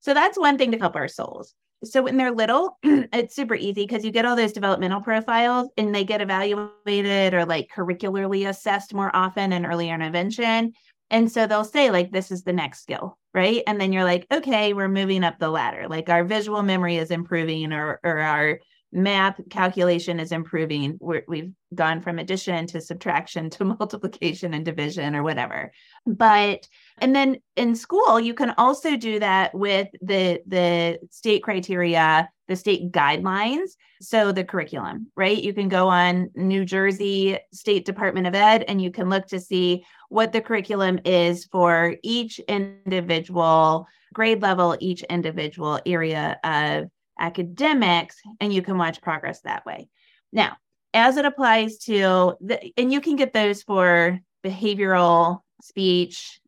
[0.00, 1.54] So that's one thing to help our souls.
[1.84, 5.94] So when they're little, it's super easy because you get all those developmental profiles and
[5.94, 10.72] they get evaluated or like curricularly assessed more often in early intervention.
[11.10, 13.62] And so they'll say, like, this is the next skill, right?
[13.66, 15.86] And then you're like, okay, we're moving up the ladder.
[15.88, 18.58] Like our visual memory is improving or or our
[18.96, 20.98] math calculation is improving.
[21.00, 25.70] we have gone from addition to subtraction to multiplication and division or whatever.
[26.06, 26.66] But
[26.98, 32.56] and then in school, you can also do that with the the state criteria, the
[32.56, 33.70] state guidelines.
[34.00, 35.42] So the curriculum, right?
[35.42, 39.40] You can go on New Jersey State Department of Ed and you can look to
[39.40, 48.16] see what the curriculum is for each individual grade level, each individual area of academics,
[48.40, 49.88] and you can watch progress that way.
[50.32, 50.56] Now,
[50.94, 56.40] as it applies to the, and you can get those for behavioral, speech,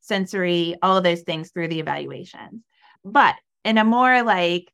[0.00, 2.62] sensory, all of those things through the evaluations.
[3.04, 4.70] But in a more like,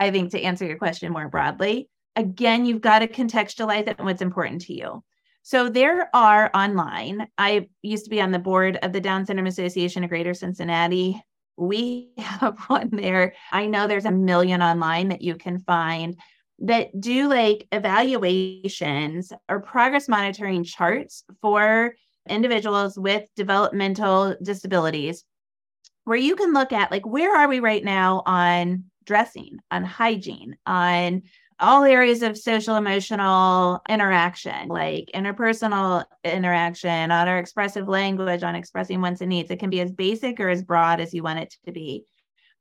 [0.00, 4.06] I think to answer your question more broadly, again, you've got to contextualize it and
[4.06, 5.02] what's important to you.
[5.42, 9.46] So there are online, I used to be on the board of the Down Syndrome
[9.46, 11.22] Association of Greater Cincinnati
[11.58, 13.34] we have one there.
[13.52, 16.16] I know there's a million online that you can find
[16.60, 21.94] that do like evaluations or progress monitoring charts for
[22.28, 25.24] individuals with developmental disabilities
[26.04, 30.56] where you can look at like where are we right now on dressing on hygiene
[30.66, 31.22] on
[31.60, 39.00] all areas of social emotional interaction, like interpersonal interaction, on our expressive language, on expressing
[39.00, 39.50] wants and needs.
[39.50, 42.04] It can be as basic or as broad as you want it to be.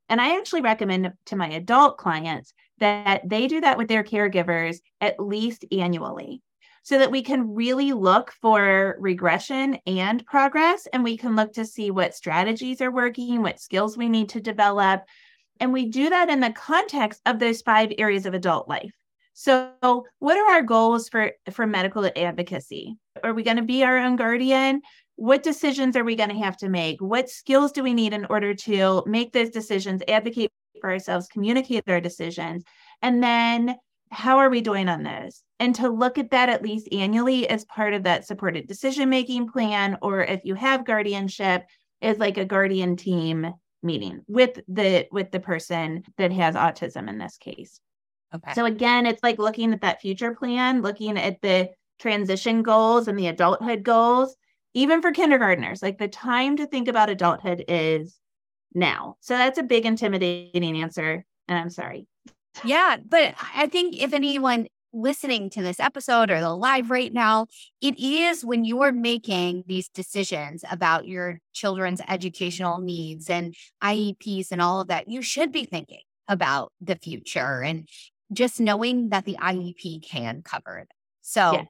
[0.10, 4.78] And I actually recommend to my adult clients that they do that with their caregivers
[5.02, 6.42] at least annually
[6.84, 10.88] so that we can really look for regression and progress.
[10.94, 14.40] And we can look to see what strategies are working, what skills we need to
[14.40, 15.04] develop,
[15.60, 18.92] and we do that in the context of those five areas of adult life.
[19.34, 22.98] So, what are our goals for, for medical advocacy?
[23.24, 24.82] Are we going to be our own guardian?
[25.16, 27.02] What decisions are we going to have to make?
[27.02, 31.84] What skills do we need in order to make those decisions, advocate for ourselves, communicate
[31.88, 32.64] our decisions?
[33.02, 33.76] And then,
[34.10, 35.44] how are we doing on those?
[35.60, 39.50] And to look at that at least annually as part of that supported decision making
[39.50, 41.66] plan, or if you have guardianship,
[42.02, 47.18] is like a guardian team meeting with the with the person that has autism in
[47.18, 47.80] this case.
[48.34, 48.54] Okay.
[48.54, 53.18] So again, it's like looking at that future plan, looking at the transition goals and
[53.18, 54.36] the adulthood goals,
[54.74, 55.82] even for kindergartners.
[55.82, 58.20] Like the time to think about adulthood is
[58.74, 59.16] now.
[59.22, 61.26] So that's a big intimidating answer.
[61.48, 62.08] And I'm sorry.
[62.64, 67.48] Yeah, but I think if anyone listening to this episode or the live right now,
[67.82, 74.48] it is when you are making these decisions about your children's educational needs and IEPs
[74.52, 77.88] and all of that, you should be thinking about the future and
[78.34, 80.88] just knowing that the IEP can cover it.
[81.22, 81.64] So, yeah.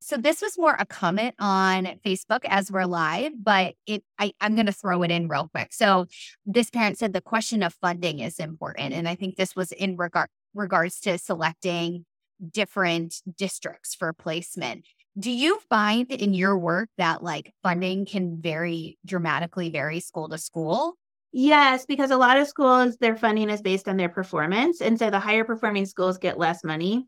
[0.00, 4.54] so this was more a comment on Facebook as we're live, but it I, I'm
[4.54, 5.72] going to throw it in real quick.
[5.72, 6.06] So,
[6.44, 9.96] this parent said the question of funding is important, and I think this was in
[9.96, 12.04] regard regards to selecting
[12.50, 14.84] different districts for placement.
[15.18, 20.38] Do you find in your work that like funding can vary dramatically vary school to
[20.38, 20.94] school?
[21.32, 24.80] Yes, because a lot of schools, their funding is based on their performance.
[24.80, 27.06] And so the higher performing schools get less money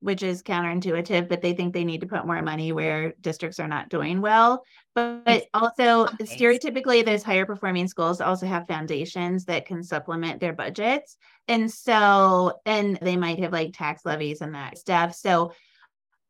[0.00, 3.68] which is counterintuitive, but they think they need to put more money where districts are
[3.68, 4.64] not doing well.
[4.94, 6.34] But, but also, nice.
[6.34, 11.16] stereotypically, those higher performing schools also have foundations that can supplement their budgets.
[11.48, 15.14] And so, and they might have like tax levies and that stuff.
[15.14, 15.52] So,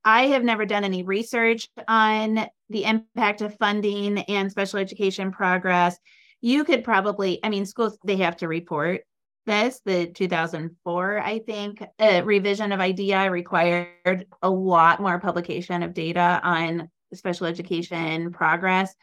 [0.05, 5.99] I have never done any research on the impact of funding and special education progress.
[6.41, 9.03] You could probably, I mean, schools, they have to report
[9.47, 16.41] this, the 2004, I think, revision of IDEA required a lot more publication of data
[16.43, 18.95] on special education progress.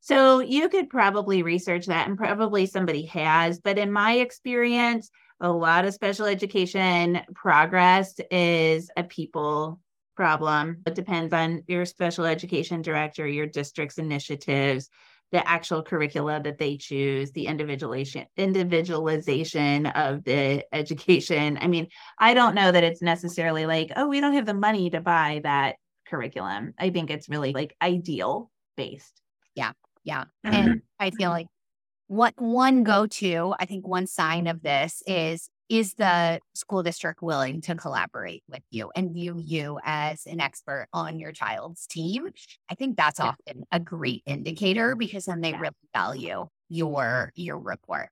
[0.00, 3.60] So you could probably research that, and probably somebody has.
[3.60, 5.10] But in my experience,
[5.40, 9.80] a lot of special education progress is a people
[10.16, 10.82] problem.
[10.86, 14.88] It depends on your special education director, your district's initiatives,
[15.32, 21.58] the actual curricula that they choose, the individualization individualization of the education.
[21.60, 24.90] I mean, I don't know that it's necessarily like, oh, we don't have the money
[24.90, 25.76] to buy that
[26.08, 26.74] curriculum.
[26.78, 29.20] I think it's really like ideal based.
[29.54, 29.72] Yeah.
[30.02, 30.24] Yeah.
[30.44, 30.54] Mm-hmm.
[30.54, 31.46] And I feel like
[32.08, 37.22] what one go to, I think one sign of this is is the school district
[37.22, 42.28] willing to collaborate with you and view you as an expert on your child's team?
[42.68, 48.10] I think that's often a great indicator because then they really value your your report.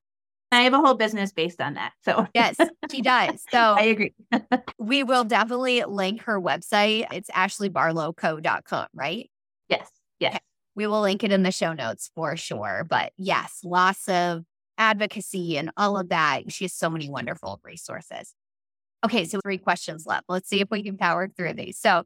[0.51, 1.91] I have a whole business based on that.
[2.03, 2.55] So yes,
[2.89, 3.43] she does.
[3.51, 4.13] So I agree.
[4.79, 7.07] we will definitely link her website.
[7.11, 9.29] It's ashleybarlowco.com, right?
[9.67, 9.89] Yes.
[10.19, 10.35] Yes.
[10.35, 10.39] Okay.
[10.75, 12.85] We will link it in the show notes for sure.
[12.89, 14.43] But yes, lots of
[14.79, 16.51] advocacy and all of that.
[16.51, 18.33] She has so many wonderful resources.
[19.05, 20.25] Okay, so three questions left.
[20.27, 21.77] Let's see if we can power through these.
[21.77, 22.03] So,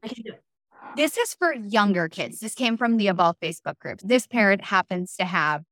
[0.96, 2.40] this is for younger kids.
[2.40, 4.00] This came from the Evolve Facebook group.
[4.02, 5.64] This parent happens to have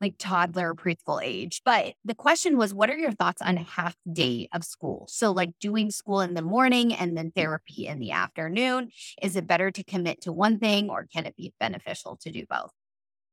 [0.00, 1.60] like toddler preschool age.
[1.64, 5.06] But the question was, what are your thoughts on half day of school?
[5.08, 8.90] So, like doing school in the morning and then therapy in the afternoon.
[9.22, 12.44] Is it better to commit to one thing or can it be beneficial to do
[12.48, 12.72] both?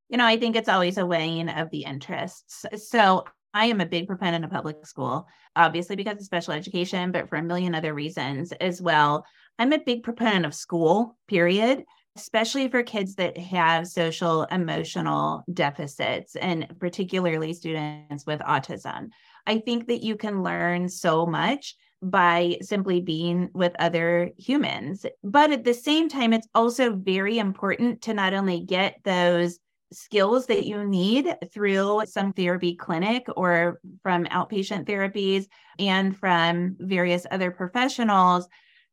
[0.10, 2.66] You know, I think it's always a weighing of the interests.
[2.76, 7.28] So, I am a big proponent of public school, obviously because of special education, but
[7.28, 9.26] for a million other reasons as well.
[9.58, 11.84] I'm a big proponent of school, period
[12.18, 19.10] especially for kids that have social emotional deficits and particularly students with autism.
[19.45, 25.05] I think that you can learn so much by simply being with other humans.
[25.24, 29.60] But at the same time, it's also very important to not only get those
[29.91, 35.45] skills that you need through some therapy clinic or from outpatient therapies
[35.79, 38.47] and from various other professionals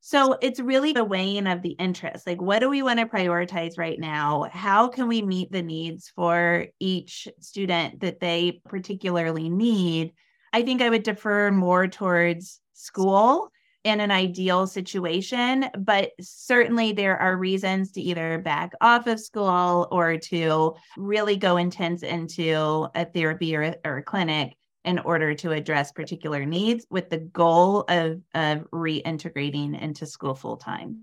[0.06, 2.26] so it's really the weighing of the interest.
[2.26, 4.46] Like, what do we want to prioritize right now?
[4.52, 10.12] How can we meet the needs for each student that they particularly need?
[10.52, 13.50] I think I would defer more towards school
[13.84, 19.86] in an ideal situation, but certainly there are reasons to either back off of school
[19.92, 25.52] or to really go intense into a therapy or, or a clinic in order to
[25.52, 31.02] address particular needs with the goal of, of reintegrating into school full time.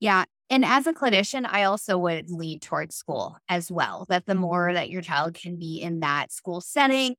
[0.00, 0.24] Yeah.
[0.50, 4.42] And as a clinician, I also would lead towards school as well, that the mm-hmm.
[4.42, 7.16] more that your child can be in that school setting,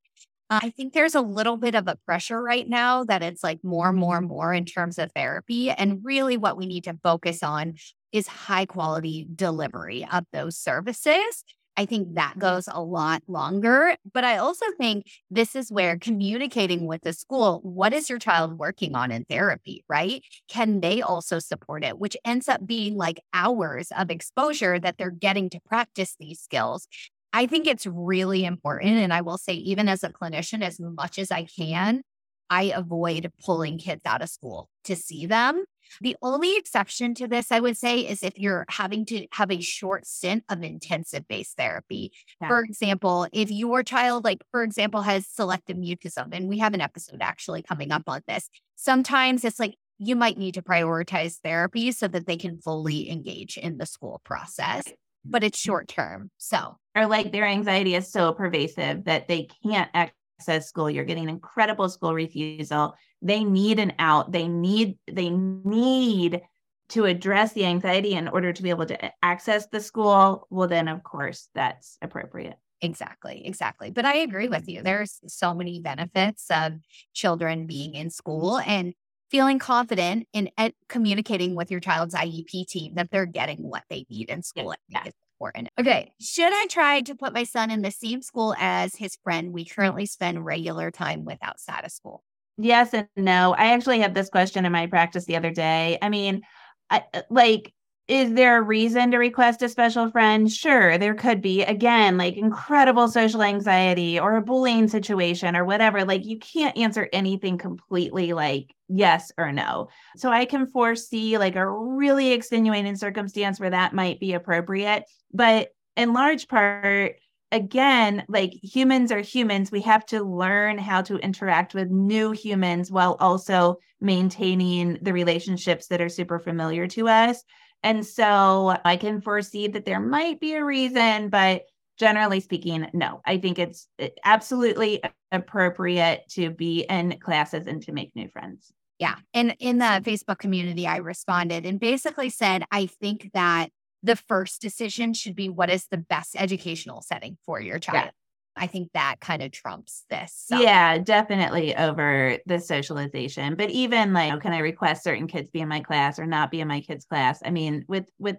[0.50, 3.64] Uh, I think there's a little bit of a pressure right now that it's like
[3.64, 4.28] more, more, mm-hmm.
[4.28, 5.72] more in terms of therapy.
[5.72, 7.76] And really, what we need to focus on
[8.12, 11.44] is high quality delivery of those services
[11.78, 12.40] I think that mm-hmm.
[12.40, 13.96] goes a lot longer.
[14.14, 18.58] But I also think this is where communicating with the school, what is your child
[18.58, 20.24] working on in therapy, right?
[20.48, 25.12] Can they also support it, which ends up being like hours of exposure that they're
[25.12, 26.88] getting to practice these skills.
[27.36, 28.98] I think it's really important.
[28.98, 32.02] And I will say, even as a clinician, as much as I can,
[32.50, 35.66] I avoid pulling kids out of school to see them
[36.02, 39.62] the only exception to this, I would say, is if you're having to have a
[39.62, 42.12] short stint of intensive based therapy.
[42.42, 42.48] Yeah.
[42.48, 46.82] For example, if your child, like, for example, has selective mutism, and we have an
[46.82, 51.92] episode actually coming up on this, sometimes it's like you might need to prioritize therapy
[51.92, 54.84] so that they can fully engage in the school process,
[55.26, 56.32] but it's short term.
[56.38, 60.90] So, or like their anxiety is so pervasive that they can't access school.
[60.90, 62.96] You're getting incredible school refusal
[63.26, 66.42] they need an out they need they need
[66.88, 70.88] to address the anxiety in order to be able to access the school well then
[70.88, 73.90] of course that's appropriate Exactly, exactly.
[73.90, 74.84] But I agree with you.
[74.84, 76.74] There's so many benefits of
[77.14, 78.94] children being in school and
[79.30, 84.06] feeling confident in ed- communicating with your child's IEP team that they're getting what they
[84.10, 84.74] need in school.
[84.88, 85.04] Yeah.
[85.06, 85.70] It's important.
[85.80, 86.12] Okay.
[86.22, 89.66] Should I try to put my son in the same school as his friend we
[89.66, 92.24] currently spend regular time with outside of school?
[92.58, 93.54] Yes and no.
[93.54, 95.98] I actually had this question in my practice the other day.
[96.02, 96.42] I mean,
[96.90, 97.74] I, uh, like,
[98.08, 100.50] is there a reason to request a special friend?
[100.52, 101.64] Sure, there could be.
[101.64, 106.06] Again, like incredible social anxiety or a bullying situation or whatever.
[106.06, 109.90] Like, you can't answer anything completely like yes or no.
[110.18, 115.04] So, I can foresee like a really extenuating circumstance where that might be appropriate.
[115.34, 117.16] But in large part,
[117.52, 119.72] again, like humans are humans.
[119.72, 125.88] We have to learn how to interact with new humans while also maintaining the relationships
[125.88, 127.44] that are super familiar to us.
[127.84, 131.62] And so I can foresee that there might be a reason, but
[131.98, 133.22] generally speaking, no.
[133.26, 138.72] I think it's eh, absolutely appropriate to be in classes and to make new friends.
[139.00, 139.16] Yeah.
[139.34, 143.70] And in the Facebook community, I responded and basically said, I think that
[144.04, 148.06] the first decision should be what is the best educational setting for your child.
[148.06, 148.12] Yeah.
[148.58, 150.46] I think that kind of trumps this.
[150.48, 150.60] So.
[150.60, 153.56] Yeah, definitely over the socialization.
[153.56, 156.62] But even like, can I request certain kids be in my class or not be
[156.62, 157.42] in my kids' class?
[157.44, 158.38] I mean, with with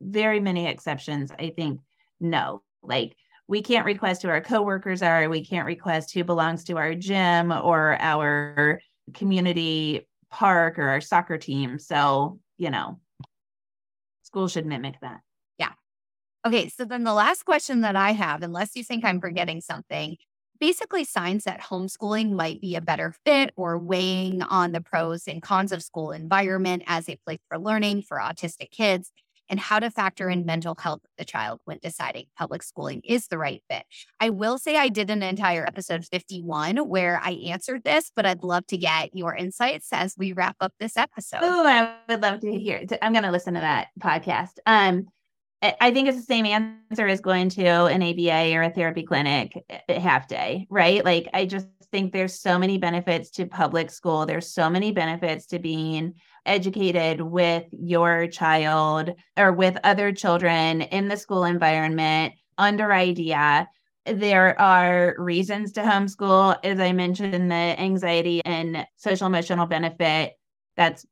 [0.00, 1.80] very many exceptions, I think
[2.18, 2.62] no.
[2.82, 3.16] Like
[3.48, 5.28] we can't request who our coworkers are.
[5.28, 8.80] We can't request who belongs to our gym or our
[9.14, 11.78] community park or our soccer team.
[11.78, 13.00] So, you know,
[14.22, 15.20] school should mimic that.
[15.58, 15.72] Yeah.
[16.46, 16.68] Okay.
[16.68, 20.16] So then the last question that I have, unless you think I'm forgetting something,
[20.60, 25.40] basically signs that homeschooling might be a better fit or weighing on the pros and
[25.40, 29.10] cons of school environment as a place for learning for autistic kids
[29.48, 33.28] and how to factor in mental health of the child when deciding public schooling is
[33.28, 33.84] the right fit.
[34.20, 38.42] I will say I did an entire episode 51 where I answered this, but I'd
[38.42, 41.40] love to get your insights as we wrap up this episode.
[41.42, 42.78] Oh, I would love to hear.
[42.78, 42.98] It.
[43.02, 44.58] I'm going to listen to that podcast.
[44.66, 45.08] Um,
[45.60, 49.64] I think it's the same answer as going to an ABA or a therapy clinic
[49.88, 51.04] at half day, right?
[51.04, 54.26] Like, I just think there's so many benefits to public school.
[54.26, 56.14] There's so many benefits to being
[56.46, 63.68] educated with your child or with other children in the school environment under IDEA.
[64.06, 70.34] There are reasons to homeschool, as I mentioned, the anxiety and social emotional benefit.
[70.76, 71.06] That's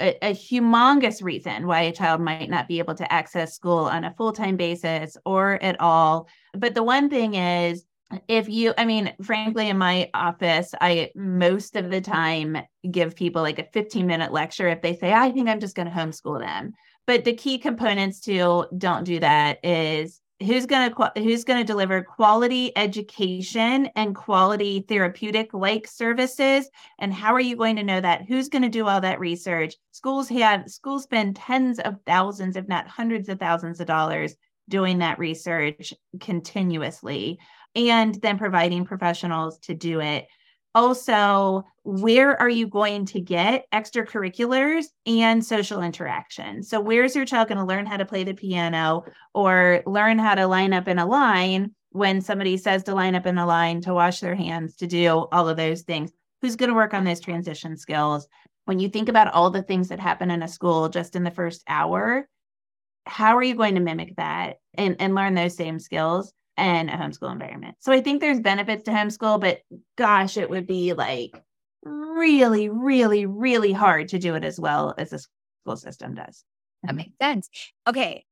[0.00, 4.04] a, a, humongous reason why a child might not be able to access school on
[4.04, 6.28] a full time basis or at all.
[6.54, 7.84] But the one thing is,
[8.26, 12.56] if you i mean frankly in my office i most of the time
[12.90, 15.88] give people like a 15 minute lecture if they say i think i'm just going
[15.88, 16.72] to homeschool them.
[17.06, 21.64] But the key components to don't do that is who's going to who's going to
[21.64, 28.00] deliver quality education and quality therapeutic like services and how are you going to know
[28.00, 28.26] that?
[28.26, 29.74] Who's going to do all that research?
[29.90, 34.34] Schools have schools spend tens of thousands if not hundreds of thousands of dollars
[34.68, 37.40] doing that research continuously
[37.74, 40.26] and then providing professionals to do it.
[40.74, 46.62] Also, where are you going to get extracurriculars and social interaction?
[46.62, 49.04] So, where's your child going to learn how to play the piano
[49.34, 53.26] or learn how to line up in a line when somebody says to line up
[53.26, 56.12] in a line, to wash their hands, to do all of those things?
[56.40, 58.28] Who's going to work on those transition skills?
[58.66, 61.32] When you think about all the things that happen in a school just in the
[61.32, 62.28] first hour,
[63.06, 66.32] how are you going to mimic that and, and learn those same skills?
[66.60, 67.76] And a homeschool environment.
[67.80, 69.60] So I think there's benefits to homeschool, but
[69.96, 71.32] gosh, it would be like
[71.82, 75.18] really, really, really hard to do it as well as the
[75.64, 76.44] school system does.
[76.82, 77.48] That makes sense.
[77.86, 78.26] Okay.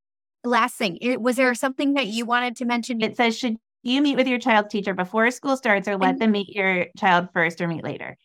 [0.45, 3.03] Last thing, was there something that you wanted to mention?
[3.03, 6.33] It says, should you meet with your child's teacher before school starts or let them
[6.33, 8.17] meet your child first or meet later?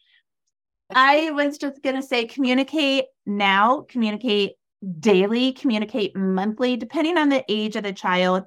[0.93, 4.53] I was just going to say communicate now, communicate
[4.99, 8.43] daily, communicate monthly, depending on the age of the child.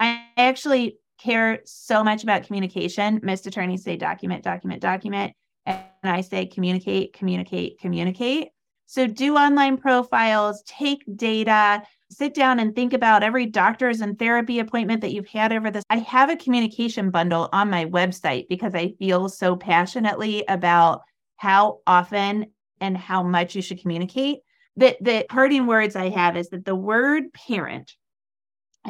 [0.00, 3.20] I actually care so much about communication.
[3.22, 5.32] Most attorneys say document, document, document.
[5.64, 8.48] And I say communicate, communicate, communicate.
[8.86, 14.60] So do online profiles, take data, sit down and think about every doctor's and therapy
[14.60, 15.82] appointment that you've had over this.
[15.90, 21.02] I have a communication bundle on my website because I feel so passionately about
[21.36, 22.46] how often
[22.80, 24.38] and how much you should communicate.
[24.76, 27.92] That the parting words I have is that the word parent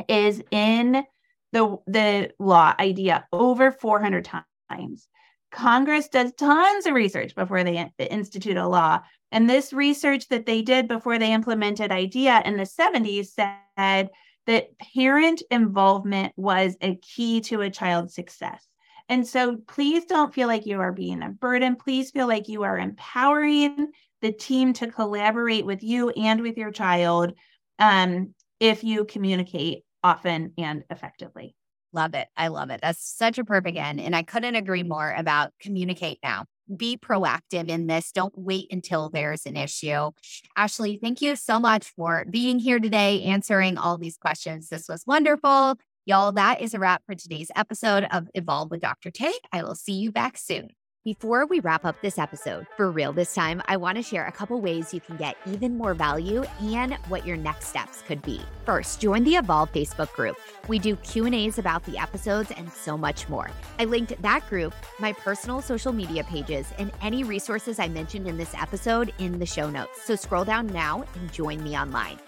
[0.08, 1.04] is in
[1.52, 4.24] the the law IDEA over 400
[4.70, 5.08] times.
[5.52, 9.00] Congress does tons of research before they institute a law.
[9.32, 14.10] And this research that they did before they implemented IDEA in the 70s said
[14.46, 18.66] that parent involvement was a key to a child's success.
[19.08, 21.76] And so please don't feel like you are being a burden.
[21.76, 26.72] Please feel like you are empowering the team to collaborate with you and with your
[26.72, 27.32] child
[27.78, 31.56] um, if you communicate often and effectively.
[31.92, 32.28] Love it.
[32.36, 32.80] I love it.
[32.80, 34.00] That's such a perfect end.
[34.00, 34.90] And I couldn't agree mm-hmm.
[34.90, 36.44] more about communicate now.
[36.76, 38.12] Be proactive in this.
[38.12, 40.10] Don't wait until there's an issue.
[40.56, 44.68] Ashley, thank you so much for being here today, answering all these questions.
[44.68, 45.76] This was wonderful.
[46.04, 49.10] Y'all, that is a wrap for today's episode of Evolve with Dr.
[49.10, 49.32] Tay.
[49.52, 50.70] I will see you back soon.
[51.06, 54.32] Before we wrap up this episode, for real this time, I want to share a
[54.32, 58.40] couple ways you can get even more value and what your next steps could be.
[58.64, 60.36] First, join the Evolve Facebook group.
[60.66, 63.52] We do Q&As about the episodes and so much more.
[63.78, 68.36] I linked that group, my personal social media pages, and any resources I mentioned in
[68.36, 70.02] this episode in the show notes.
[70.02, 72.18] So scroll down now and join me online.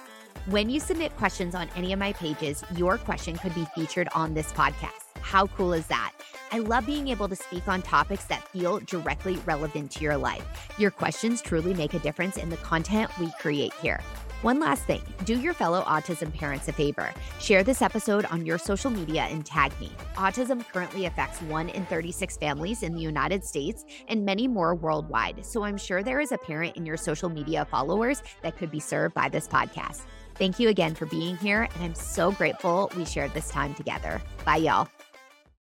[0.46, 4.32] When you submit questions on any of my pages, your question could be featured on
[4.32, 5.04] this podcast.
[5.20, 6.12] How cool is that?
[6.52, 10.70] I love being able to speak on topics that feel directly relevant to your life.
[10.78, 14.00] Your questions truly make a difference in the content we create here.
[14.40, 17.12] One last thing do your fellow autism parents a favor.
[17.40, 19.90] Share this episode on your social media and tag me.
[20.14, 25.44] Autism currently affects 1 in 36 families in the United States and many more worldwide.
[25.44, 28.80] So I'm sure there is a parent in your social media followers that could be
[28.80, 30.02] served by this podcast.
[30.38, 34.22] Thank you again for being here, and I'm so grateful we shared this time together.
[34.44, 34.88] Bye, y'all.